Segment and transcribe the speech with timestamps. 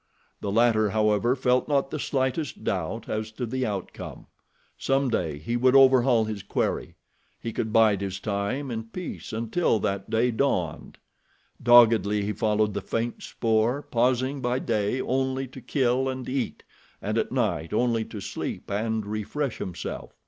[0.39, 4.25] The latter, however, felt not the slightest doubt as to the outcome.
[4.75, 10.09] Some day he would overhaul his quarry—he could bide his time in peace until that
[10.09, 10.97] day dawned.
[11.61, 16.63] Doggedly he followed the faint spoor, pausing by day only to kill and eat,
[16.99, 20.15] and at night only to sleep and refresh himself.